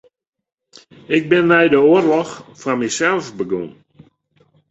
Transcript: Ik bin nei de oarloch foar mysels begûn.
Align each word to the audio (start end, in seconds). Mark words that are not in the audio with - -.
Ik 1.17 1.23
bin 1.31 1.45
nei 1.49 1.67
de 1.73 1.79
oarloch 1.91 2.33
foar 2.59 2.77
mysels 2.81 3.27
begûn. 3.37 3.69